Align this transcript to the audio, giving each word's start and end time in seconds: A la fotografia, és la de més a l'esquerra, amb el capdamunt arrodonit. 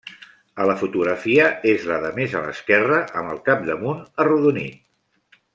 A 0.63 0.65
la 0.69 0.75
fotografia, 0.79 1.49
és 1.73 1.85
la 1.91 1.99
de 2.07 2.11
més 2.17 2.35
a 2.39 2.43
l'esquerra, 2.47 2.99
amb 3.21 3.37
el 3.37 3.45
capdamunt 3.51 4.03
arrodonit. 4.25 4.85